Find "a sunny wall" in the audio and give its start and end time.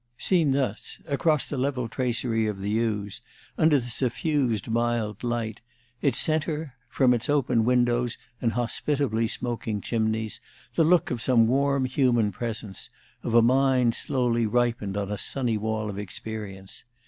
15.11-15.87